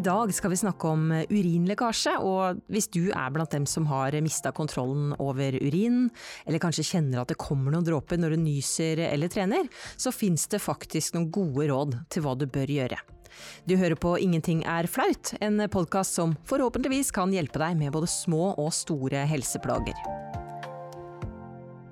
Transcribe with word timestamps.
I 0.00 0.02
dag 0.02 0.30
skal 0.32 0.54
vi 0.54 0.56
snakke 0.56 0.88
om 0.88 1.10
urinlekkasje, 1.12 2.14
og 2.24 2.62
hvis 2.72 2.86
du 2.88 3.10
er 3.10 3.32
blant 3.34 3.52
dem 3.52 3.66
som 3.68 3.84
har 3.90 4.14
mista 4.24 4.48
kontrollen 4.56 5.10
over 5.20 5.58
urin, 5.60 6.06
eller 6.46 6.62
kanskje 6.62 6.86
kjenner 6.94 7.20
at 7.20 7.28
det 7.28 7.36
kommer 7.42 7.74
noen 7.74 7.84
dråper 7.84 8.16
når 8.16 8.32
du 8.32 8.40
nyser 8.46 9.02
eller 9.10 9.28
trener, 9.28 9.68
så 10.00 10.14
fins 10.14 10.48
det 10.48 10.62
faktisk 10.64 11.18
noen 11.18 11.28
gode 11.34 11.68
råd 11.68 11.98
til 12.08 12.24
hva 12.24 12.32
du 12.32 12.48
bør 12.48 12.72
gjøre. 12.78 12.96
Du 13.68 13.76
hører 13.76 14.00
på 14.00 14.16
Ingenting 14.24 14.64
er 14.64 14.88
flaut, 14.88 15.34
en 15.44 15.60
podkast 15.68 16.16
som 16.16 16.32
forhåpentligvis 16.48 17.12
kan 17.12 17.36
hjelpe 17.36 17.60
deg 17.60 17.76
med 17.76 17.92
både 17.92 18.08
små 18.08 18.54
og 18.54 18.72
store 18.72 19.28
helseplager. 19.28 20.39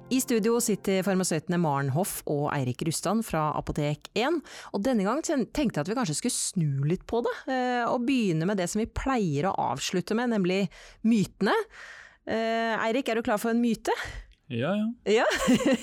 I 0.09 0.23
studio 0.25 0.57
sitter 0.65 1.03
farmasøytene 1.05 1.59
Maren 1.61 1.91
Hoff 1.93 2.23
og 2.33 2.47
Eirik 2.55 2.81
Rustan 2.89 3.19
fra 3.27 3.51
Apotek 3.59 4.09
1. 4.17 4.39
Og 4.73 4.81
denne 4.87 5.05
gang 5.05 5.21
tenkte 5.21 5.61
jeg 5.61 5.83
at 5.83 5.91
vi 5.91 5.97
kanskje 5.99 6.17
skulle 6.17 6.33
snu 6.33 6.87
litt 6.89 7.05
på 7.09 7.21
det, 7.27 7.35
eh, 7.53 7.85
og 7.85 8.07
begynne 8.09 8.49
med 8.49 8.57
det 8.57 8.71
som 8.73 8.81
vi 8.81 8.89
pleier 8.89 9.51
å 9.51 9.57
avslutte 9.75 10.17
med, 10.17 10.33
nemlig 10.33 10.63
mytene. 11.05 11.53
Eh, 12.25 12.73
Eirik, 12.87 13.11
er 13.13 13.21
du 13.21 13.27
klar 13.27 13.41
for 13.43 13.53
en 13.53 13.61
myte? 13.61 13.93
Ja, 14.49 14.73
ja. 14.81 15.21
ja. 15.21 15.29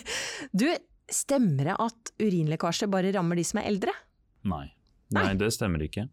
Du, 0.58 0.66
stemmer 1.06 1.70
det 1.70 1.78
at 1.86 2.16
urinlekkasje 2.18 2.90
bare 2.90 3.14
rammer 3.14 3.38
de 3.38 3.46
som 3.46 3.62
er 3.62 3.70
eldre? 3.70 3.94
Nei. 4.50 4.72
Nei, 5.14 5.28
Nei. 5.30 5.36
det 5.38 5.52
stemmer 5.54 5.86
ikke. 5.86 6.08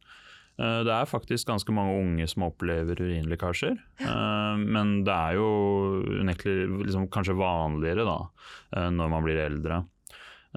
Eh, 0.63 0.81
det 0.87 0.95
er 0.95 1.11
faktisk 1.11 1.49
ganske 1.51 1.75
mange 1.75 1.97
unge 1.99 2.27
som 2.31 2.47
opplever 2.47 3.01
urinlekkasjer. 3.01 3.79
Men 4.63 5.01
det 5.07 5.15
er 5.15 5.39
jo 5.39 5.49
unektelig 6.23 6.69
liksom, 6.87 7.09
kanskje 7.13 7.39
vanligere 7.39 8.07
da, 8.07 8.19
eh, 8.77 8.91
når 8.95 9.11
man 9.11 9.27
blir 9.27 9.41
eldre. 9.43 9.85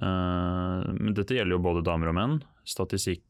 Eh, 0.02 0.92
men 0.92 1.16
dette 1.18 1.38
gjelder 1.38 1.58
jo 1.58 1.64
både 1.66 1.86
damer 1.86 2.12
og 2.12 2.20
menn. 2.20 2.38
Statistikk, 2.66 3.24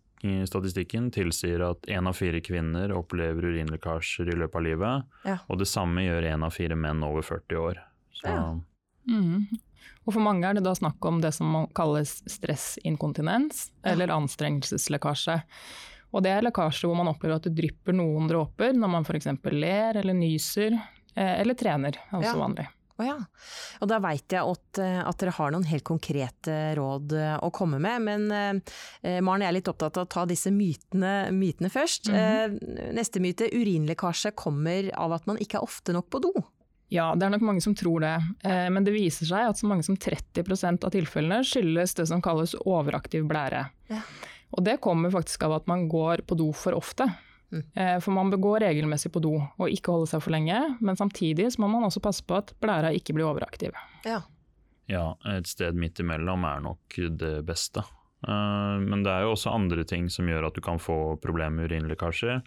statistikken 0.50 1.12
tilsier 1.14 1.62
at 1.68 1.86
én 1.92 2.08
av 2.10 2.16
fire 2.18 2.40
kvinner 2.42 2.92
opplever 2.96 3.52
urinlekkasjer 3.52 4.32
i 4.32 4.38
løpet 4.40 4.58
av 4.58 4.66
livet. 4.66 5.12
Ja. 5.28 5.38
Og 5.52 5.60
det 5.62 5.70
samme 5.70 6.06
gjør 6.08 6.32
én 6.32 6.46
av 6.48 6.56
fire 6.56 6.78
menn 6.80 7.04
over 7.06 7.24
40 7.24 7.62
år. 7.62 7.84
Ja. 8.24 8.40
Mm. 9.06 9.46
Og 10.06 10.14
for 10.14 10.22
mange 10.24 10.48
er 10.48 10.58
det 10.58 10.64
da 10.66 10.74
snakk 10.78 11.04
om 11.06 11.20
det 11.22 11.32
som 11.36 11.68
kalles 11.78 12.20
stressinkontinens, 12.30 13.70
eller 13.86 14.14
anstrengelseslekkasje. 14.16 15.40
Og 16.16 16.24
det 16.24 16.32
er 16.32 16.46
lekkasje 16.46 16.88
hvor 16.88 16.98
man 16.98 17.12
opplever 17.12 17.40
at 17.40 17.50
det 17.50 17.56
drypper 17.58 17.96
noen 17.98 18.30
dråper 18.32 18.76
når 18.78 18.94
man 18.94 19.08
f.eks. 19.08 19.28
ler 19.52 20.00
eller 20.00 20.16
nyser 20.16 20.74
eh, 20.78 21.42
eller 21.42 21.58
trener, 21.60 22.00
altså 22.12 22.32
ja. 22.32 22.40
vanlig. 22.40 22.68
Oh 22.96 23.04
ja. 23.04 23.18
Og 23.84 23.90
da 23.92 23.98
veit 24.00 24.32
jeg 24.32 24.40
at, 24.40 24.80
eh, 24.80 25.02
at, 25.04 25.18
dere 25.20 25.34
har 25.36 25.52
noen 25.52 25.68
helt 25.68 25.84
konkrete 25.84 26.56
råd 26.80 27.16
eh, 27.20 27.36
å 27.44 27.52
komme 27.56 27.82
med. 27.84 28.06
Men 28.08 28.30
eh, 28.32 29.20
Maren, 29.20 29.44
jeg 29.44 29.52
er 29.52 29.58
litt 29.58 29.72
opptatt 29.72 30.00
av 30.00 30.08
å 30.08 30.12
ta 30.16 30.24
disse 30.30 30.54
mytene, 30.56 31.34
mytene 31.36 31.72
først. 31.74 32.08
Mm 32.08 32.16
-hmm. 32.16 32.60
eh, 32.80 32.94
neste 32.96 33.20
myte, 33.20 33.52
urinlekkasje 33.52 34.32
kommer 34.32 34.92
av 34.96 35.14
at 35.20 35.28
man 35.28 35.38
ikke 35.38 35.60
er 35.60 35.68
ofte 35.68 35.92
nok 35.92 36.10
på 36.10 36.24
do. 36.24 36.34
Ja, 36.94 37.16
det 37.16 37.26
er 37.26 37.34
nok 37.34 37.42
mange 37.42 37.62
som 37.62 37.76
tror 37.76 38.00
det. 38.00 38.16
Eh, 38.44 38.70
men 38.70 38.86
det 38.86 38.94
viser 38.96 39.26
seg 39.26 39.50
at 39.50 39.58
så 39.58 39.68
mange 39.68 39.84
som 39.84 39.98
30% 39.98 40.86
av 40.86 40.94
tilfellene 40.94 41.44
skyldes 41.44 41.96
det 41.96 42.08
som 42.08 42.22
kalles 42.22 42.56
overaktiv 42.64 43.26
blære. 43.28 43.66
Ja. 43.90 44.02
Og 44.54 44.64
det 44.66 44.78
kommer 44.84 45.14
faktisk 45.14 45.48
av 45.48 45.58
at 45.58 45.68
man 45.72 45.88
går 45.92 46.26
på 46.28 46.38
do 46.38 46.52
for 46.56 46.78
ofte. 46.78 47.08
Mm. 47.54 47.64
Eh, 47.74 47.98
for 48.04 48.16
man 48.16 48.32
bør 48.34 48.42
gå 48.44 48.54
regelmessig 48.66 49.12
på 49.14 49.22
do 49.24 49.36
og 49.38 49.72
ikke 49.72 49.94
holde 49.94 50.10
seg 50.12 50.24
for 50.24 50.36
lenge, 50.36 50.60
men 50.82 50.98
samtidig 51.00 51.52
så 51.54 51.64
må 51.64 51.70
man 51.72 51.86
også 51.88 52.04
passe 52.04 52.26
på 52.26 52.38
at 52.38 52.56
blæra 52.64 52.94
ikke 52.96 53.16
blir 53.16 53.30
overaktiv. 53.30 53.76
Ja. 54.06 54.22
ja, 54.92 55.06
et 55.36 55.50
sted 55.50 55.78
midt 55.78 56.02
imellom 56.04 56.46
er 56.50 56.66
nok 56.66 57.00
det 57.20 57.38
beste. 57.48 57.86
Eh, 58.26 58.78
men 58.82 59.06
det 59.06 59.14
er 59.14 59.26
jo 59.26 59.36
også 59.36 59.54
andre 59.54 59.86
ting 59.88 60.10
som 60.14 60.30
gjør 60.30 60.50
at 60.50 60.58
du 60.58 60.64
kan 60.66 60.82
få 60.82 61.18
problemer 61.24 61.62
med 61.62 61.72
urinlekkasjer. 61.72 62.42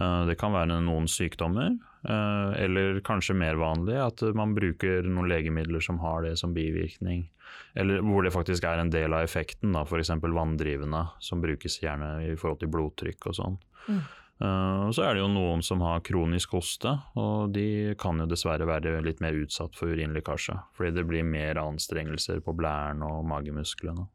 Eh, 0.00 0.20
det 0.30 0.38
kan 0.40 0.54
være 0.56 0.80
noen 0.86 1.08
sykdommer, 1.10 1.74
eller 2.04 3.02
kanskje 3.04 3.34
mer 3.36 3.58
vanlig 3.60 3.98
at 4.00 4.22
man 4.36 4.54
bruker 4.56 5.04
noen 5.04 5.28
legemidler 5.28 5.82
som 5.84 5.98
har 6.00 6.22
det 6.24 6.38
som 6.40 6.54
bivirkning. 6.56 7.26
Eller 7.74 8.00
hvor 8.04 8.24
det 8.24 8.32
faktisk 8.34 8.64
er 8.66 8.80
en 8.80 8.92
del 8.92 9.14
av 9.14 9.26
effekten, 9.26 9.76
f.eks. 9.76 10.12
vanndrivende, 10.22 11.04
som 11.20 11.42
brukes 11.42 11.80
gjerne 11.82 12.14
i 12.24 12.32
forhold 12.40 12.62
til 12.62 12.72
blodtrykk 12.72 13.30
og 13.30 13.36
sånn. 13.36 13.60
Mm. 13.88 14.00
Uh, 14.40 14.88
så 14.96 15.04
er 15.04 15.14
det 15.14 15.20
jo 15.20 15.28
noen 15.28 15.60
som 15.64 15.82
har 15.84 16.00
kronisk 16.06 16.54
hoste, 16.56 16.94
og 17.20 17.52
de 17.52 17.92
kan 18.00 18.22
jo 18.22 18.28
dessverre 18.30 18.68
være 18.68 19.02
litt 19.04 19.20
mer 19.20 19.36
utsatt 19.36 19.76
for 19.76 19.92
urinlekkasje. 19.92 20.56
Fordi 20.76 20.94
det 20.96 21.04
blir 21.08 21.26
mer 21.28 21.60
anstrengelser 21.60 22.40
på 22.44 22.56
blæren 22.56 23.04
og 23.06 23.26
magemusklene. 23.28 24.06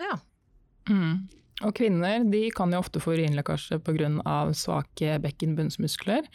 Ja. 0.00 0.16
Mm. 0.88 1.26
Og 1.64 1.72
kvinner 1.76 2.24
de 2.28 2.42
kan 2.52 2.72
jo 2.72 2.82
ofte 2.82 3.00
få 3.00 3.14
urinlekkasje 3.16 3.78
pga. 3.80 4.10
svake 4.52 5.16
bekkenbunnsmuskler. 5.24 6.26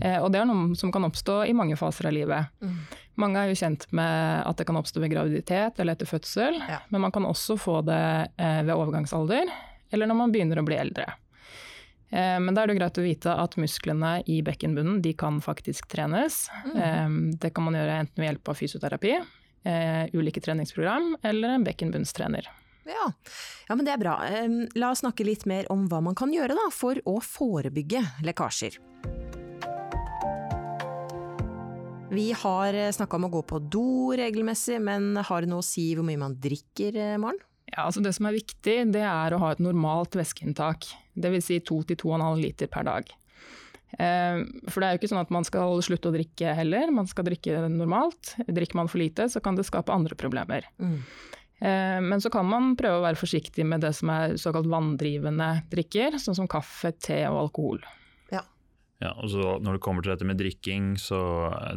Eh, 0.00 0.16
og 0.22 0.30
det 0.32 0.40
er 0.40 0.48
noe 0.48 0.76
som 0.78 0.92
kan 0.92 1.04
oppstå 1.04 1.42
i 1.44 1.52
mange 1.52 1.76
faser 1.76 2.08
av 2.08 2.14
livet. 2.16 2.48
Mm. 2.64 2.78
Mange 3.20 3.40
er 3.40 3.50
jo 3.50 3.58
kjent 3.60 3.84
med 3.92 4.46
at 4.48 4.56
det 4.56 4.66
kan 4.66 4.78
oppstå 4.80 5.02
ved 5.02 5.12
graviditet 5.12 5.76
eller 5.78 5.92
etter 5.92 6.08
fødsel, 6.08 6.56
ja. 6.56 6.80
men 6.88 7.04
man 7.04 7.12
kan 7.12 7.28
også 7.28 7.58
få 7.60 7.82
det 7.84 8.04
eh, 8.40 8.62
ved 8.64 8.72
overgangsalder 8.72 9.52
eller 9.92 10.08
når 10.08 10.16
man 10.16 10.32
begynner 10.32 10.62
å 10.62 10.64
bli 10.64 10.80
eldre. 10.80 11.04
Eh, 12.08 12.40
men 12.40 12.56
da 12.56 12.64
er 12.64 12.72
det 12.72 12.78
greit 12.80 12.96
å 12.96 13.04
vite 13.04 13.36
at 13.44 13.58
musklene 13.60 14.14
i 14.24 14.40
bekkenbunnen 14.40 15.02
de 15.04 15.12
kan 15.12 15.42
faktisk 15.44 15.92
trenes. 15.92 16.46
Mm. 16.72 17.36
Det 17.36 17.52
kan 17.52 17.68
man 17.68 17.76
gjøre 17.76 18.00
enten 18.06 18.24
ved 18.24 18.30
hjelp 18.30 18.48
av 18.48 18.56
fysioterapi, 18.56 19.14
ulike 20.16 20.40
treningsprogram 20.42 21.12
eller 21.28 21.52
en 21.54 21.64
bekkenbunnstrener. 21.68 22.48
Ja. 22.88 23.12
ja, 23.68 23.74
men 23.76 23.86
det 23.86 23.94
er 23.94 24.00
bra. 24.02 24.16
La 24.78 24.90
oss 24.90 25.02
snakke 25.04 25.26
litt 25.26 25.46
mer 25.46 25.68
om 25.72 25.86
hva 25.90 26.02
man 26.04 26.16
kan 26.18 26.32
gjøre 26.34 26.56
da, 26.58 26.66
for 26.74 26.98
å 27.08 27.18
forebygge 27.22 28.02
lekkasjer. 28.26 28.80
Vi 32.12 32.26
har 32.36 32.76
eh, 32.76 32.90
snakka 32.92 33.16
om 33.16 33.24
å 33.24 33.32
gå 33.32 33.40
på 33.48 33.58
do 33.72 34.12
regelmessig, 34.18 34.76
men 34.84 35.16
har 35.16 35.44
det 35.44 35.48
noe 35.48 35.62
å 35.62 35.64
si 35.64 35.86
hvor 35.96 36.04
mye 36.04 36.20
man 36.20 36.36
drikker, 36.36 36.98
eh, 36.98 37.16
Maren? 37.20 37.40
Ja, 37.70 37.86
altså 37.86 38.02
Det 38.04 38.12
som 38.12 38.28
er 38.28 38.36
viktig, 38.36 38.76
det 38.92 39.04
er 39.08 39.32
å 39.32 39.40
ha 39.40 39.54
et 39.54 39.62
normalt 39.64 40.18
væskeinntak. 40.18 40.90
Dvs. 41.16 41.46
Si 41.48 41.60
2-2,5 41.64 42.42
liter 42.42 42.68
per 42.68 42.84
dag. 42.84 43.12
For 43.92 44.80
det 44.80 44.86
er 44.86 44.94
jo 44.94 45.00
ikke 45.02 45.08
sånn 45.10 45.20
at 45.20 45.32
man 45.32 45.44
skal 45.44 45.80
slutte 45.84 46.08
å 46.08 46.14
drikke 46.14 46.54
heller, 46.56 46.92
man 46.96 47.08
skal 47.08 47.26
drikke 47.28 47.66
normalt. 47.68 48.34
Drikker 48.48 48.78
man 48.78 48.88
for 48.88 49.00
lite, 49.02 49.26
så 49.28 49.40
kan 49.44 49.56
det 49.56 49.66
skape 49.68 49.92
andre 49.92 50.16
problemer. 50.16 50.64
Mm. 50.80 51.02
Eh, 51.62 52.00
men 52.00 52.20
så 52.20 52.30
kan 52.30 52.48
man 52.48 52.72
prøve 52.78 52.98
å 52.98 53.04
være 53.04 53.20
forsiktig 53.20 53.64
med 53.68 53.84
det 53.84 53.92
som 53.94 54.10
er 54.10 54.34
såkalt 54.40 54.66
vanndrivende 54.70 55.50
drikker, 55.70 56.18
sånn 56.18 56.40
som 56.40 56.50
kaffe, 56.50 56.90
te 56.98 57.20
og 57.28 57.38
alkohol. 57.44 57.82
Ja. 58.34 58.42
ja 59.04 59.12
og 59.14 59.30
så 59.30 59.56
Når 59.62 59.78
det 59.78 59.84
kommer 59.84 60.02
til 60.02 60.14
dette 60.14 60.26
med 60.26 60.40
drikking, 60.42 60.96
så 60.98 61.22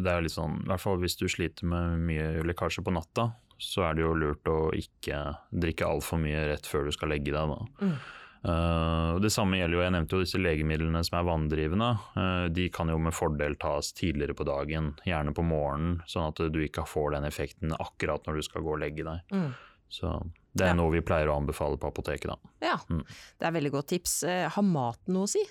det 0.02 0.10
er 0.10 0.26
litt 0.26 0.34
sånn, 0.34 0.64
i 0.64 0.72
hvert 0.72 0.82
fall 0.82 0.98
hvis 1.04 1.20
du 1.22 1.28
sliter 1.30 1.70
med 1.70 2.02
mye 2.08 2.46
lekkasje 2.50 2.86
på 2.86 2.96
natta, 2.96 3.30
så 3.62 3.86
er 3.88 3.96
det 3.96 4.04
jo 4.04 4.18
lurt 4.18 4.50
å 4.52 4.60
ikke 4.76 5.22
drikke 5.54 5.88
altfor 5.88 6.20
mye 6.20 6.48
rett 6.50 6.66
før 6.68 6.90
du 6.90 6.96
skal 6.96 7.14
legge 7.14 7.36
deg. 7.36 7.54
da. 7.54 7.86
Mm. 7.86 7.98
Uh, 8.46 9.16
det 9.24 9.32
samme 9.34 9.58
gjelder 9.58 9.74
jo, 9.74 9.82
Jeg 9.82 9.94
nevnte 9.96 10.18
jo 10.18 10.22
disse 10.22 10.38
legemidlene 10.38 11.00
som 11.06 11.18
er 11.18 11.30
vanndrivende. 11.30 11.92
Uh, 12.18 12.46
de 12.54 12.68
kan 12.74 12.90
jo 12.92 12.98
med 13.02 13.16
fordel 13.18 13.56
tas 13.62 13.94
tidligere 13.98 14.36
på 14.38 14.46
dagen, 14.46 14.92
gjerne 15.06 15.34
på 15.34 15.46
morgenen, 15.46 16.02
sånn 16.10 16.28
at 16.30 16.42
du 16.54 16.60
ikke 16.62 16.86
får 16.90 17.16
den 17.16 17.30
effekten 17.30 17.74
akkurat 17.78 18.28
når 18.28 18.42
du 18.42 18.50
skal 18.50 18.66
gå 18.66 18.76
og 18.76 18.84
legge 18.84 19.08
deg. 19.08 19.24
Mm. 19.34 19.50
Så 19.96 20.12
det 20.56 20.70
er 20.70 20.74
ja. 20.74 20.80
noe 20.80 20.94
vi 20.94 21.04
pleier 21.06 21.32
å 21.32 21.38
anbefale 21.40 21.80
på 21.80 21.92
apoteket, 21.92 22.32
da. 22.32 22.56
Ja, 22.64 22.80
mm. 22.88 23.04
det 23.40 23.48
er 23.48 23.56
veldig 23.58 23.76
godt 23.76 23.92
tips. 23.92 24.18
Eh, 24.28 24.48
har 24.52 24.68
maten 24.68 25.16
noe 25.16 25.28
å 25.28 25.32
si? 25.32 25.44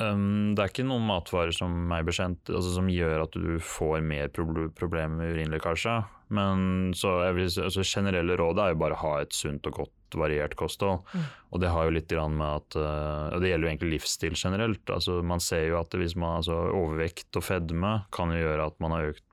Um, 0.00 0.54
det 0.56 0.62
er 0.62 0.70
ikke 0.70 0.86
noen 0.88 1.04
matvarer 1.04 1.52
som 1.52 1.72
meg 1.90 2.06
bekjent 2.08 2.48
altså, 2.48 2.70
som 2.78 2.86
gjør 2.88 3.26
at 3.26 3.34
du 3.36 3.58
får 3.60 4.00
mer 4.06 4.30
problemer 4.32 5.18
med 5.18 5.34
urinlekkasje. 5.34 5.96
Men 6.32 6.92
så 6.96 7.18
vil, 7.36 7.50
altså, 7.50 7.84
generelle 7.84 8.38
rådet 8.40 8.64
er 8.64 8.72
jo 8.72 8.80
bare 8.80 8.96
å 8.96 9.02
ha 9.02 9.12
et 9.20 9.36
sunt 9.36 9.66
og 9.68 9.82
godt 9.82 10.16
variert 10.16 10.54
kosthold. 10.56 11.02
Mm. 11.12 11.26
Og 11.52 11.60
det 11.60 11.72
har 11.74 11.88
jo 11.88 11.96
litt 11.96 12.14
med 12.32 12.46
at 12.46 12.78
uh, 12.78 13.36
Det 13.40 13.50
gjelder 13.50 13.66
jo 13.66 13.72
egentlig 13.72 13.92
livsstil 13.96 14.38
generelt. 14.38 14.84
Altså, 14.88 15.18
man 15.26 15.44
ser 15.44 15.66
jo 15.68 15.80
at 15.80 15.92
hvis 15.98 16.16
man 16.16 16.40
altså, 16.40 16.56
Overvekt 16.72 17.36
og 17.36 17.44
fedme 17.44 17.98
kan 18.14 18.32
jo 18.32 18.40
gjøre 18.40 18.70
at 18.72 18.80
man 18.80 18.96
har 18.96 19.12
økt 19.12 19.26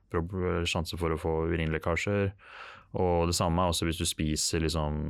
sjanse 0.68 0.98
for 0.98 1.14
å 1.14 1.22
få 1.22 1.34
urinlekkasjer. 1.54 2.34
Og 2.98 3.30
det 3.30 3.36
samme 3.38 3.62
er 3.62 3.72
også 3.72 3.86
hvis 3.86 4.00
du 4.02 4.08
spiser 4.10 4.64
liksom, 4.64 5.02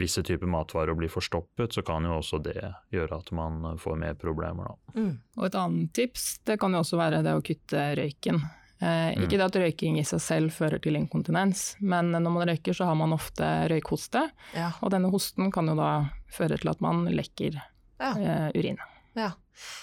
visse 0.00 0.22
typer 0.24 0.48
matvarer 0.48 0.94
og 0.94 1.02
blir 1.02 1.12
forstoppet, 1.12 1.74
så 1.76 1.84
kan 1.84 2.06
jo 2.08 2.14
også 2.16 2.40
det 2.44 2.60
gjøre 2.94 3.18
at 3.20 3.32
man 3.36 3.74
får 3.80 3.98
mer 4.00 4.14
problemer. 4.16 4.78
Mm. 4.96 5.18
Og 5.36 5.48
et 5.48 5.58
annet 5.60 5.92
tips 5.96 6.38
det 6.48 6.56
kan 6.62 6.72
jo 6.72 6.80
også 6.80 7.00
være 7.00 7.20
det 7.26 7.34
å 7.36 7.44
kutte 7.44 7.82
røyken. 8.00 8.40
Eh, 8.78 9.10
mm. 9.12 9.26
Ikke 9.26 9.36
det 9.36 9.48
at 9.48 9.58
røyking 9.60 9.98
i 10.00 10.06
seg 10.06 10.22
selv 10.24 10.54
fører 10.54 10.80
til 10.80 10.96
inkontinens, 10.96 11.72
men 11.84 12.14
når 12.14 12.30
man 12.30 12.46
røyker 12.52 12.76
så 12.78 12.88
har 12.88 12.96
man 12.96 13.12
ofte 13.16 13.44
røykhoste. 13.72 14.24
Ja. 14.56 14.70
Og 14.80 14.94
denne 14.94 15.10
hosten 15.12 15.52
kan 15.54 15.68
jo 15.68 15.76
da 15.78 15.90
føre 16.32 16.56
til 16.60 16.72
at 16.72 16.80
man 16.84 17.04
lekker 17.12 17.58
ja. 17.58 18.14
eh, 18.14 18.48
urin. 18.56 18.80
Ja. 19.18 19.34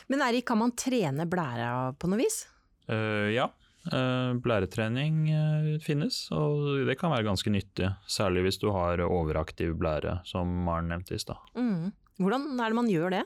Men 0.07 0.23
Erik, 0.23 0.47
kan 0.47 0.61
man 0.61 0.73
trene 0.79 1.27
blæra 1.27 1.91
på 1.99 2.09
noe 2.09 2.21
vis? 2.23 2.45
Uh, 2.87 3.33
ja, 3.33 3.49
blæretrening 3.85 5.21
eh, 5.29 5.69
finnes, 5.83 6.25
og 6.33 6.85
det 6.87 6.97
kan 6.99 7.13
være 7.13 7.27
ganske 7.27 7.53
nyttig. 7.53 7.91
Særlig 8.09 8.47
hvis 8.47 8.61
du 8.61 8.71
har 8.75 9.03
overaktiv 9.05 9.75
blære, 9.79 10.19
som 10.25 10.49
Maren 10.65 10.89
nevnte 10.93 11.17
i 11.17 11.21
stad. 11.21 11.41
Mm. 11.53 11.93
Hvordan 12.21 12.53
er 12.59 12.71
det 12.71 12.79
man 12.79 12.91
gjør 12.91 13.17
det? 13.17 13.25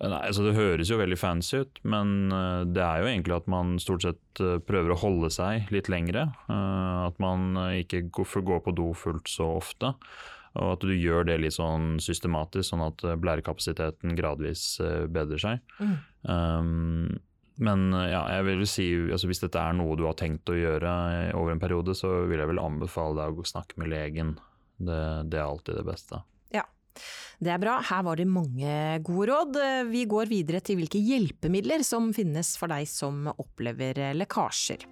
Nei, 0.00 0.20
altså 0.30 0.46
Det 0.46 0.56
høres 0.56 0.88
jo 0.88 0.96
veldig 0.96 1.18
fancy 1.20 1.60
ut, 1.60 1.80
men 1.84 2.32
eh, 2.32 2.62
det 2.72 2.80
er 2.80 3.02
jo 3.02 3.08
egentlig 3.10 3.36
at 3.36 3.48
man 3.52 3.74
stort 3.82 4.06
sett 4.06 4.40
eh, 4.40 4.56
prøver 4.64 4.94
å 4.94 5.00
holde 5.02 5.28
seg 5.34 5.68
litt 5.74 5.90
lengre. 5.92 6.30
Eh, 6.48 7.00
at 7.04 7.20
man 7.20 7.52
ikke 7.76 8.06
går 8.08 8.62
på 8.64 8.76
do 8.76 8.90
fullt 8.96 9.28
så 9.28 9.50
ofte. 9.58 9.92
Og 10.56 10.72
at 10.72 10.82
du 10.82 10.94
gjør 10.96 11.28
det 11.28 11.36
litt 11.44 11.54
sånn 11.54 12.00
systematisk, 12.02 12.72
sånn 12.72 12.82
at 12.82 13.04
blærekapasiteten 13.22 14.16
gradvis 14.18 14.80
bedrer 15.12 15.38
seg. 15.38 15.60
Mm. 15.78 15.92
Um, 16.26 17.20
men 17.56 17.90
ja, 17.92 18.22
jeg 18.36 18.46
vil 18.46 18.62
si, 18.68 18.86
altså 19.10 19.30
hvis 19.30 19.42
dette 19.42 19.60
er 19.60 19.74
noe 19.76 19.96
du 19.98 20.06
har 20.06 20.16
tenkt 20.18 20.48
å 20.52 20.56
gjøre 20.56 20.92
over 21.36 21.54
en 21.54 21.62
periode, 21.62 21.96
så 21.98 22.22
vil 22.30 22.40
jeg 22.40 22.50
vel 22.52 22.62
anbefale 22.62 23.18
deg 23.18 23.40
å 23.40 23.48
snakke 23.48 23.80
med 23.82 23.92
legen. 23.92 24.34
Det, 24.80 25.00
det 25.28 25.40
er 25.40 25.44
alltid 25.44 25.80
det 25.80 25.86
beste. 25.90 26.22
Ja, 26.56 26.64
Det 27.40 27.52
er 27.52 27.60
bra, 27.60 27.78
her 27.84 28.04
var 28.06 28.16
det 28.16 28.28
mange 28.28 28.74
gode 29.04 29.28
råd. 29.32 29.62
Vi 29.92 30.06
går 30.08 30.32
videre 30.32 30.64
til 30.64 30.80
hvilke 30.80 31.00
hjelpemidler 31.00 31.84
som 31.84 32.12
finnes 32.16 32.54
for 32.60 32.72
deg 32.72 32.88
som 32.88 33.28
opplever 33.34 34.14
lekkasjer. 34.16 34.88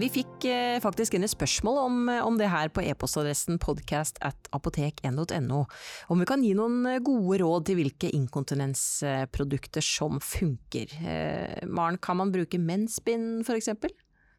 Vi 0.00 0.08
fikk 0.08 0.44
eh, 0.48 0.78
faktisk 0.80 1.12
inn 1.12 1.26
et 1.26 1.32
spørsmål 1.32 1.78
om, 1.82 1.96
om, 2.24 2.36
det 2.40 2.48
her 2.48 2.70
på 2.72 2.80
e-postadressen 2.88 3.58
podcast 3.60 4.16
at 4.24 4.48
apotek.no. 4.56 5.58
Om 6.08 6.22
vi 6.22 6.28
kan 6.28 6.44
gi 6.44 6.54
noen 6.56 6.86
gode 7.04 7.42
råd 7.42 7.66
til 7.68 7.76
hvilke 7.82 8.08
inkontinensprodukter 8.16 9.84
som 9.84 10.16
funker. 10.24 10.94
Eh, 11.04 11.66
Maren, 11.68 12.00
kan 12.00 12.16
man 12.16 12.32
bruke 12.32 12.56
mensbind 12.56 13.44
for 13.44 13.60
eksempel? 13.60 13.92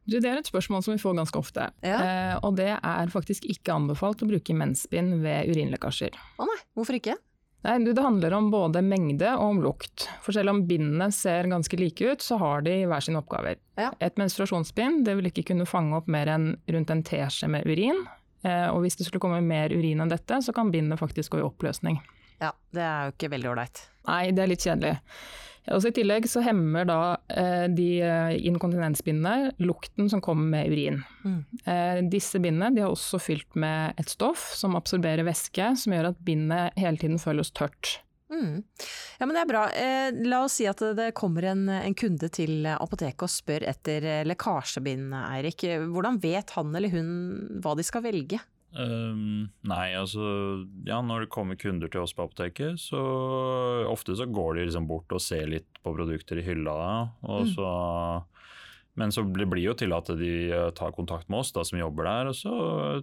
Det 0.09 0.25
er 0.25 0.39
et 0.39 0.49
spørsmål 0.49 0.81
som 0.81 0.95
vi 0.95 1.03
får 1.03 1.19
ganske 1.19 1.37
ofte. 1.37 1.69
Ja. 1.85 1.99
Eh, 2.01 2.35
og 2.41 2.57
det 2.57 2.71
er 2.73 3.13
faktisk 3.13 3.45
ikke 3.45 3.75
anbefalt 3.77 4.25
å 4.25 4.31
bruke 4.31 4.57
mensbind 4.57 5.19
ved 5.21 5.51
urinlekkasjer. 5.53 6.17
Å 6.41 6.49
nei, 6.49 6.57
hvorfor 6.73 6.97
ikke? 6.97 7.19
Nei, 7.61 7.75
Det 7.93 8.01
handler 8.01 8.33
om 8.33 8.49
både 8.51 8.81
mengde 8.81 9.35
og 9.37 9.49
om 9.49 9.59
lukt. 9.61 10.07
For 10.25 10.33
selv 10.33 10.49
om 10.49 10.63
bindene 10.67 11.11
ser 11.13 11.49
ganske 11.51 11.77
like 11.77 12.01
ut, 12.13 12.23
så 12.25 12.39
har 12.41 12.63
de 12.65 12.79
hver 12.89 13.05
sine 13.05 13.21
oppgaver. 13.21 13.59
Ja. 13.77 13.91
Et 13.99 14.17
menstruasjonsbind 14.17 15.05
det 15.05 15.15
vil 15.19 15.29
ikke 15.29 15.45
kunne 15.51 15.69
fange 15.69 15.95
opp 15.99 16.09
mer 16.09 16.31
enn 16.33 16.55
rundt 16.73 16.93
en 16.93 17.03
teskje 17.05 17.51
med 17.53 17.69
urin. 17.69 18.01
Eh, 18.41 18.67
og 18.71 18.81
hvis 18.81 18.97
det 18.97 19.05
skulle 19.05 19.21
komme 19.21 19.43
mer 19.45 19.69
urin 19.69 20.01
enn 20.01 20.09
dette, 20.09 20.41
så 20.41 20.53
kan 20.55 20.73
bindet 20.73 20.99
faktisk 20.99 21.35
gå 21.35 21.41
i 21.41 21.45
oppløsning. 21.45 22.01
Ja, 22.41 22.55
det 22.73 22.81
er 22.81 23.05
jo 23.05 23.13
ikke 23.13 23.29
veldig 23.35 23.51
ålreit. 23.51 23.83
Nei, 24.09 24.23
det 24.33 24.41
er 24.41 24.49
litt 24.49 24.65
kjedelig. 24.65 24.95
Også 25.69 25.91
I 25.91 25.93
tillegg 25.93 26.25
så 26.29 26.41
hemmer 26.41 26.87
da 26.89 26.99
eh, 27.29 27.67
de 27.69 27.89
eh, 28.01 28.35
inkontinensbindene 28.49 29.51
lukten 29.61 30.09
som 30.09 30.23
kommer 30.23 30.47
med 30.49 30.71
urin. 30.73 31.01
Mm. 31.21 31.41
Eh, 31.69 31.99
disse 32.09 32.41
bindene 32.41 32.71
de 32.73 32.81
er 32.81 32.89
også 32.89 33.21
fylt 33.21 33.59
med 33.59 33.99
et 34.01 34.09
stoff 34.09 34.49
som 34.57 34.77
absorberer 34.79 35.27
væske, 35.27 35.73
som 35.77 35.93
gjør 35.93 36.11
at 36.11 36.23
bindet 36.25 36.81
hele 36.81 36.97
tiden 37.01 37.21
føles 37.21 37.53
tørt. 37.53 37.99
Mm. 38.31 38.63
Ja, 39.19 39.27
men 39.27 39.35
det 39.35 39.41
er 39.43 39.51
bra. 39.51 39.65
Eh, 39.75 40.09
la 40.25 40.41
oss 40.45 40.57
si 40.57 40.65
at 40.69 40.81
det 40.97 41.11
kommer 41.17 41.51
en, 41.51 41.67
en 41.69 41.97
kunde 41.99 42.31
til 42.33 42.65
apoteket 42.71 43.27
og 43.27 43.33
spør 43.33 43.67
etter 43.69 44.07
eh, 44.07 44.23
lekkasjebind, 44.25 45.13
Eirik. 45.19 45.67
Hvordan 45.91 46.17
vet 46.23 46.55
han 46.55 46.73
eller 46.73 46.95
hun 46.95 47.11
hva 47.61 47.75
de 47.77 47.85
skal 47.85 48.05
velge? 48.07 48.41
Um, 48.71 49.50
nei, 49.68 49.91
altså 50.00 50.23
Ja, 50.88 51.01
når 51.03 51.25
det 51.25 51.33
kommer 51.33 51.59
kunder 51.59 51.91
til 51.91 52.06
oss 52.06 52.13
på 52.15 52.23
apoteket, 52.23 52.79
så 52.79 53.01
ofte 53.91 54.15
så 54.15 54.27
går 54.31 54.57
de 54.57 54.68
liksom 54.69 54.88
bort 54.88 55.12
og 55.12 55.23
ser 55.23 55.50
litt 55.51 55.81
på 55.83 55.95
produkter 55.95 56.39
i 56.39 56.45
hylla. 56.45 56.75
Og 57.27 57.47
mm. 57.47 57.53
så, 57.56 57.71
men 59.00 59.12
så 59.12 59.25
blir 59.27 59.50
det 59.51 59.65
jo 59.65 59.77
til 59.83 59.95
at 59.95 60.12
de 60.19 60.33
eh, 60.56 60.69
tar 60.77 60.95
kontakt 60.95 61.27
med 61.31 61.44
oss 61.44 61.51
da, 61.56 61.65
som 61.68 61.81
jobber 61.81 62.07
der, 62.07 62.31
og 62.31 62.38
så 62.38 62.53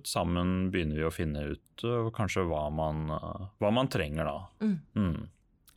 sammen 0.08 0.70
begynner 0.72 1.02
vi 1.02 1.08
å 1.08 1.14
finne 1.14 1.50
ut 1.52 1.84
uh, 1.84 2.08
kanskje 2.16 2.46
hva 2.48 2.68
man, 2.72 3.10
uh, 3.12 3.50
hva 3.60 3.72
man, 3.74 3.90
trenger 3.92 4.30
da. 4.30 4.38
Mm. 4.64 4.78
Mm. 4.96 5.18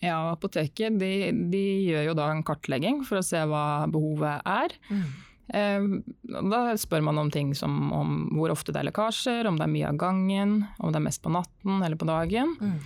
Ja, 0.01 0.21
apoteket 0.31 0.97
de, 0.97 1.13
de, 1.51 1.65
gjør 1.91 2.07
jo 2.07 2.15
da 2.17 2.31
en 2.33 2.45
kartlegging 2.45 3.03
for 3.05 3.19
å 3.19 3.25
se 3.25 3.43
hva 3.45 3.85
behovet 3.91 4.47
er. 4.49 4.73
Mm. 4.89 5.03
Eh, 5.53 5.85
da 6.51 6.61
spør 6.79 7.03
man 7.05 7.19
om 7.21 7.31
ting 7.31 7.53
som 7.57 7.91
om 7.95 8.17
hvor 8.37 8.53
ofte 8.53 8.73
det 8.73 8.81
er 8.81 8.89
lekkasjer, 8.89 9.47
om 9.49 9.59
det 9.59 9.67
er 9.67 9.73
mye 9.73 9.89
av 9.89 10.01
gangen, 10.01 10.57
om 10.79 10.91
det 10.93 11.01
er 11.01 11.07
mest 11.07 11.23
på 11.23 11.33
natten 11.33 11.81
eller 11.81 11.99
på 11.99 12.07
dagen. 12.09 12.55
Mm. 12.61 12.77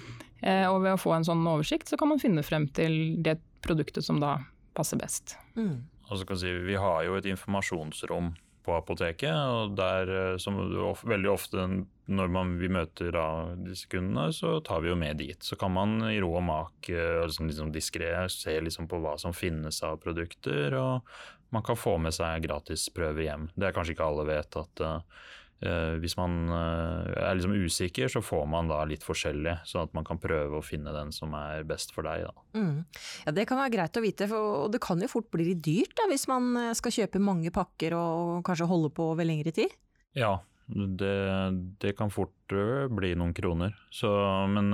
Eh, 0.46 0.66
og 0.70 0.82
ved 0.84 0.96
å 0.96 1.02
få 1.02 1.16
en 1.16 1.28
sånn 1.28 1.46
oversikt, 1.48 1.90
så 1.90 1.98
kan 2.00 2.12
man 2.12 2.22
finne 2.22 2.46
frem 2.46 2.68
til 2.76 3.18
det 3.26 3.40
produktet 3.66 4.06
som 4.06 4.20
da 4.22 4.38
passer 4.78 5.00
best. 5.00 5.38
Mm. 5.56 5.86
Si, 6.06 6.52
vi 6.68 6.76
har 6.78 7.06
jo 7.08 7.16
et 7.18 7.26
informasjonsrom 7.32 8.36
på 8.66 8.74
apoteket, 8.76 9.32
og 9.32 9.76
der, 9.78 10.12
eh, 10.12 10.38
som 10.42 10.60
veldig 11.06 11.32
ofte 11.32 11.68
når 12.06 12.30
man, 12.30 12.58
vi 12.62 12.70
møter 12.70 13.14
da, 13.16 13.28
disse 13.66 13.90
kundene, 13.90 14.28
så 14.34 14.60
tar 14.66 14.84
vi 14.84 14.92
jo 14.92 14.98
med 15.00 15.18
dit. 15.18 15.42
Så 15.42 15.58
kan 15.58 15.74
man 15.74 15.98
i 16.06 16.20
ro 16.22 16.36
og 16.38 16.44
mak 16.46 16.90
liksom, 16.92 17.48
liksom 17.50 17.72
diskré 17.74 18.12
se 18.30 18.54
liksom 18.62 18.86
på 18.92 19.00
hva 19.02 19.16
som 19.18 19.34
finnes 19.34 19.82
av 19.82 19.98
produkter, 20.04 20.76
og 20.78 21.08
man 21.56 21.66
kan 21.66 21.80
få 21.80 21.96
med 22.02 22.14
seg 22.14 22.46
gratisprøver 22.46 23.26
hjem. 23.26 23.50
Det 23.56 23.70
er 23.70 23.74
kanskje 23.76 23.96
ikke 23.96 24.10
alle 24.10 24.28
vet 24.30 24.58
at 24.60 24.84
uh, 24.86 25.26
hvis 26.02 26.18
man 26.19 26.50
uh, 26.52 27.06
er 27.16 27.38
liksom 27.38 27.56
usikker, 27.56 28.10
så 28.12 28.22
får 28.22 28.44
man 28.52 28.68
da 28.69 28.81
litt 28.86 29.06
forskjellig, 29.06 29.56
sånn 29.66 29.88
at 29.88 29.94
man 29.98 30.06
kan 30.06 30.19
prøve 30.22 30.60
å 30.60 30.66
finne 30.66 30.92
den 30.94 31.13
som 31.16 31.34
er 31.38 31.63
best 31.68 31.94
for 31.96 32.06
deg. 32.06 32.28
Mm. 32.57 32.84
Ja, 33.25 33.34
Det 33.34 33.48
kan 33.50 33.62
være 33.62 33.74
greit 33.78 33.98
å 33.98 34.04
vite, 34.04 34.28
for, 34.31 34.66
og 34.66 34.74
det 34.75 34.81
kan 34.84 35.02
jo 35.02 35.10
fort 35.12 35.30
bli 35.34 35.48
litt 35.52 35.63
dyrt 35.66 35.96
da, 35.98 36.10
hvis 36.12 36.28
man 36.31 36.75
skal 36.78 36.94
kjøpe 36.98 37.24
mange 37.24 37.54
pakker 37.56 37.96
og 37.98 38.44
kanskje 38.46 38.68
holde 38.69 38.92
på 38.94 39.07
over 39.13 39.28
lengre 39.28 39.56
tid? 39.56 39.74
Ja, 40.16 40.38
det, 40.68 41.16
det, 41.81 41.96
kan 41.98 42.13
fort 42.13 42.54
bli 43.00 43.13
noen 43.18 43.34
kroner. 43.38 43.74
Så, 43.94 44.12
men 44.52 44.69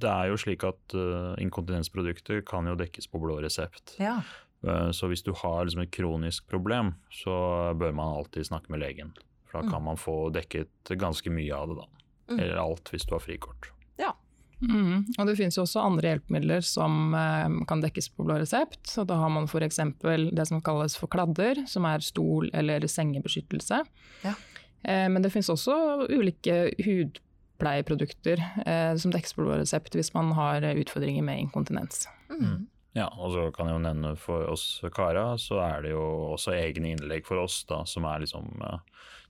det 0.00 0.10
er 0.10 0.32
jo 0.32 0.40
slik 0.40 0.66
at 0.66 0.98
inkontinensprodukter 1.40 2.44
kan 2.48 2.68
jo 2.68 2.76
dekkes 2.78 3.10
på 3.12 3.22
blå 3.22 3.40
resept. 3.44 3.96
Ja. 4.02 4.18
Eh, 4.66 4.90
så 4.90 5.08
hvis 5.10 5.22
du 5.22 5.32
har 5.36 5.64
liksom 5.64 5.84
et 5.84 5.94
kronisk 5.94 6.48
problem, 6.50 6.94
så 7.14 7.74
bør 7.78 7.94
man 7.94 8.16
alltid 8.18 8.48
snakke 8.48 8.72
med 8.74 8.82
legen. 8.82 9.12
For 9.48 9.58
da 9.58 9.70
kan 9.70 9.80
mm. 9.80 9.88
man 9.90 10.00
få 10.00 10.16
dekket 10.34 10.92
ganske 11.00 11.32
mye 11.32 11.56
av 11.56 11.70
det, 11.70 11.76
da. 11.80 12.04
Mm. 12.28 12.40
Eller 12.40 12.56
alt, 12.60 12.90
hvis 12.92 13.06
du 13.08 13.14
har 13.16 13.24
frikort. 13.24 13.70
Ja. 14.00 14.12
Mm. 14.60 15.06
Og 15.16 15.28
det 15.28 15.36
finnes 15.38 15.56
jo 15.56 15.64
også 15.64 15.84
andre 15.84 16.12
hjelpemidler 16.12 16.64
som 16.66 17.14
eh, 17.16 17.46
kan 17.70 17.82
dekkes 17.84 18.10
på 18.12 18.26
blå 18.26 18.40
resept. 18.42 18.82
Så 18.90 19.06
da 19.08 19.16
har 19.22 19.32
man 19.32 19.48
f.eks. 19.48 19.80
det 20.02 20.48
som 20.50 20.62
kalles 20.64 20.98
for 20.98 21.10
kladder, 21.12 21.64
som 21.70 21.86
er 21.88 22.04
stol- 22.04 22.50
eller 22.52 22.84
sengebeskyttelse. 22.90 23.82
Ja. 24.26 24.34
Eh, 24.82 25.06
men 25.08 25.24
det 25.24 25.32
finnes 25.32 25.50
også 25.52 26.08
ulike 26.10 26.74
hudpleieprodukter 26.84 28.42
eh, 28.66 28.94
som 29.00 29.14
dekkes 29.14 29.38
på 29.38 29.46
blå 29.46 29.62
resept 29.62 29.96
hvis 29.96 30.12
man 30.16 30.34
har 30.36 30.66
utfordringer 30.74 31.24
med 31.24 31.46
inkontinens. 31.46 32.06
Mm. 32.28 32.66
Ja, 32.98 33.06
og 33.14 33.30
så 33.34 33.44
kan 33.54 33.68
jeg 33.68 33.76
jo 33.76 33.82
nevne 33.84 34.12
for 34.18 34.48
oss 34.50 34.80
kara, 34.94 35.30
så 35.38 35.60
er 35.62 35.84
det 35.86 35.92
jo 35.92 36.02
også 36.32 36.56
egne 36.56 36.96
innlegg 36.96 37.28
for 37.28 37.44
oss 37.44 37.60
da, 37.68 37.84
som 37.86 38.08
er 38.10 38.24
liksom 38.24 38.48
uh, 38.58 38.80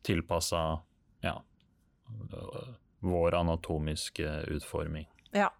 tilpassa 0.06 0.62
ja, 1.24 1.34
vår 3.04 3.36
anatomiske 3.42 4.30
utforming. 4.56 5.04
Ja. 5.36 5.50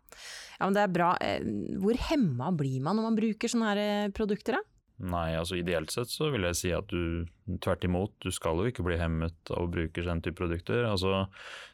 ja, 0.58 0.64
men 0.64 0.76
det 0.76 0.86
er 0.86 0.94
bra. 0.94 1.10
Eh, 1.20 1.44
hvor 1.82 1.98
hemma 2.08 2.50
blir 2.56 2.80
man 2.84 2.96
når 2.96 3.08
man 3.10 3.18
bruker 3.18 3.52
sånne 3.52 3.74
her 3.74 3.82
eh, 3.82 4.12
produkter, 4.16 4.56
da? 4.56 4.67
Nei, 4.99 5.37
altså 5.38 5.55
ideelt 5.55 5.93
sett 5.95 6.11
så 6.11 6.26
vil 6.35 6.43
jeg 6.49 6.57
si 6.59 6.71
at 6.75 6.90
du 6.90 7.28
tvert 7.62 7.85
imot, 7.87 8.17
du 8.19 8.33
skal 8.35 8.59
jo 8.59 8.67
ikke 8.67 8.83
bli 8.83 8.97
hemmet 8.99 9.52
av 9.55 9.69
å 9.69 9.71
bruke 9.71 10.02
den 10.02 10.23
type 10.25 10.40
produkter. 10.40 10.88
Altså, 10.88 11.28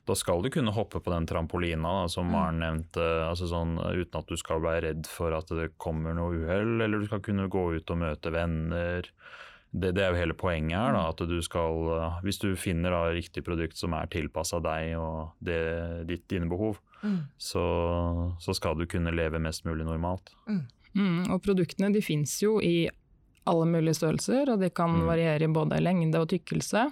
da 0.04 0.16
skal 0.18 0.44
du 0.44 0.50
kunne 0.52 0.74
hoppe 0.76 1.00
på 1.00 1.12
den 1.12 1.24
trampolina 1.28 1.94
da, 2.02 2.10
som 2.12 2.28
mm. 2.28 2.34
Maren 2.34 2.60
nevnte, 2.60 3.06
altså 3.24 3.48
sånn, 3.48 3.78
uten 3.80 4.20
at 4.20 4.28
du 4.28 4.36
skal 4.40 4.60
være 4.64 4.90
redd 4.90 5.08
for 5.08 5.32
at 5.36 5.48
det 5.56 5.70
kommer 5.80 6.12
noe 6.16 6.36
uhell, 6.42 6.76
eller 6.84 7.00
du 7.00 7.08
skal 7.08 7.22
kunne 7.24 7.48
gå 7.48 7.64
ut 7.78 7.92
og 7.94 8.00
møte 8.02 8.32
venner. 8.34 9.08
Det, 9.72 9.94
det 9.96 10.04
er 10.04 10.12
jo 10.12 10.20
hele 10.20 10.36
poenget 10.38 10.76
her. 10.76 10.92
Da, 10.92 11.06
mm. 11.06 11.14
at 11.14 11.24
du 11.30 11.38
skal, 11.42 11.88
Hvis 12.26 12.42
du 12.44 12.50
finner 12.60 12.92
da, 12.92 13.06
riktig 13.16 13.44
produkt 13.46 13.80
som 13.80 13.96
er 13.96 14.10
tilpassa 14.12 14.60
deg 14.62 14.98
og 15.00 15.32
det, 15.40 15.62
ditt, 16.12 16.26
dine 16.28 16.50
behov, 16.52 16.76
mm. 17.00 17.22
så, 17.40 17.64
så, 18.36 18.52
skal 18.52 18.76
du 18.76 18.84
kunne 18.84 19.16
leve 19.16 19.40
mest 19.40 19.64
mulig 19.64 19.88
normalt. 19.88 20.36
Mm. 20.44 20.66
Mm, 20.94 21.22
og 21.34 21.40
produktene 21.42 21.90
de 21.90 22.04
fins 22.04 22.36
jo 22.44 22.60
i 22.62 22.84
alle 23.50 23.66
mulige 23.68 23.98
størrelser, 24.00 24.50
og 24.52 24.60
de 24.62 24.70
kan 24.72 24.92
mm. 24.92 25.06
variere 25.08 25.46
i 25.46 25.52
både 25.52 25.80
lengde 25.82 26.20
og 26.20 26.30
tykkelse. 26.32 26.84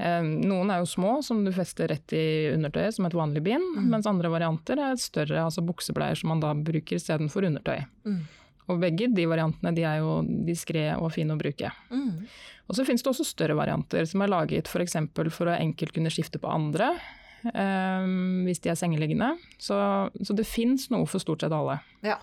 Eh, 0.00 0.22
noen 0.24 0.70
er 0.72 0.80
jo 0.80 0.88
små, 0.88 1.16
som 1.26 1.42
du 1.44 1.52
fester 1.52 1.90
rett 1.92 2.14
i 2.16 2.24
undertøyet 2.54 2.96
som 2.96 3.08
et 3.08 3.16
vanlig 3.16 3.42
bind, 3.44 3.64
mm. 3.76 3.88
mens 3.92 4.08
andre 4.08 4.30
varianter 4.32 4.80
er 4.80 5.00
større, 5.00 5.42
altså 5.44 5.64
buksebleier 5.66 6.16
som 6.16 6.32
man 6.32 6.44
da 6.44 6.54
bruker 6.56 6.96
istedenfor 6.96 7.48
undertøy. 7.50 7.82
Mm. 8.08 8.22
Og 8.70 8.80
begge 8.80 9.10
de 9.10 9.26
variantene 9.26 9.74
de 9.74 9.84
er 9.84 10.00
jo 10.00 10.20
diskré 10.46 10.86
og 10.94 11.10
fine 11.14 11.34
å 11.34 11.40
bruke. 11.40 11.72
Mm. 11.90 12.26
Og 12.70 12.76
så 12.78 12.86
finnes 12.86 13.02
det 13.02 13.10
også 13.10 13.26
større 13.26 13.58
varianter 13.58 14.06
som 14.06 14.22
er 14.22 14.30
laget 14.30 14.70
f.eks. 14.70 14.94
For, 15.16 15.30
for 15.34 15.50
å 15.50 15.56
enkelt 15.58 15.96
kunne 15.96 16.12
skifte 16.14 16.38
på 16.38 16.50
andre. 16.50 16.92
Um, 17.40 18.44
hvis 18.44 18.60
de 18.62 18.70
er 18.70 18.78
sengeliggende. 18.78 19.32
Så, 19.58 19.74
så 20.22 20.36
det 20.36 20.46
fins 20.46 20.86
noe 20.92 21.08
for 21.10 21.22
stort 21.22 21.42
sett 21.42 21.54
alle. 21.56 21.80
Ja, 22.06 22.20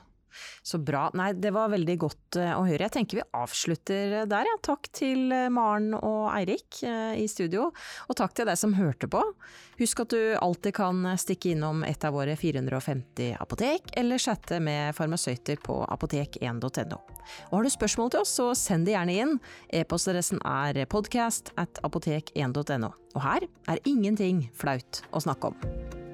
Så 0.63 0.79
bra. 0.83 1.07
Nei, 1.17 1.31
det 1.37 1.51
var 1.55 1.71
veldig 1.71 1.95
godt 2.01 2.39
eh, 2.41 2.53
å 2.53 2.65
høre. 2.67 2.85
Jeg 2.87 2.95
tenker 2.97 3.21
vi 3.21 3.25
avslutter 3.37 4.17
der, 4.29 4.49
ja. 4.49 4.55
Takk 4.67 4.89
til 4.95 5.31
eh, 5.33 5.47
Maren 5.53 5.93
og 5.97 6.27
Eirik 6.33 6.81
eh, 6.85 7.15
i 7.21 7.27
studio, 7.31 7.69
og 8.07 8.19
takk 8.19 8.35
til 8.37 8.49
deg 8.49 8.59
som 8.59 8.75
hørte 8.77 9.09
på. 9.11 9.21
Husk 9.79 10.01
at 10.03 10.13
du 10.15 10.21
alltid 10.41 10.75
kan 10.77 11.03
stikke 11.19 11.53
innom 11.53 11.83
et 11.87 12.03
av 12.07 12.15
våre 12.17 12.35
450 12.39 13.37
apotek, 13.39 13.91
eller 13.99 14.21
chatte 14.21 14.59
med 14.63 14.95
farmasøyter 14.97 15.61
på 15.63 15.79
apotek1.no. 15.85 16.99
Og 17.49 17.57
har 17.57 17.67
du 17.67 17.71
spørsmål 17.73 18.13
til 18.13 18.23
oss, 18.23 18.33
så 18.39 18.49
send 18.57 18.87
det 18.87 18.95
gjerne 18.95 19.19
inn. 19.21 19.37
E-postadressen 19.75 20.41
er 20.47 20.83
podcast 20.89 21.53
at 21.59 21.81
apotek1.no. 21.87 22.91
Og 23.15 23.23
her 23.23 23.47
er 23.69 23.85
ingenting 23.89 24.47
flaut 24.57 25.03
å 25.11 25.23
snakke 25.23 25.53
om. 25.53 26.06